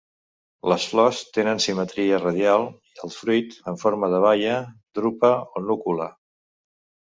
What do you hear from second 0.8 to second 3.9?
flors tenen simetria radial i el fruit en